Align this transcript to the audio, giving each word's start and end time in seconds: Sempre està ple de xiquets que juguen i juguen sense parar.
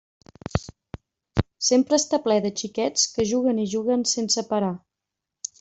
Sempre 1.67 2.01
està 2.03 2.21
ple 2.25 2.39
de 2.47 2.53
xiquets 2.63 3.07
que 3.19 3.29
juguen 3.33 3.63
i 3.65 3.69
juguen 3.75 4.11
sense 4.17 4.49
parar. 4.55 4.75